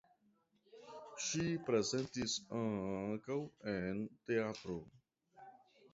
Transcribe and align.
Ŝi 1.25 1.43
prezentis 1.67 2.39
ankaŭ 2.61 3.39
en 3.75 4.03
teatro. 4.31 4.83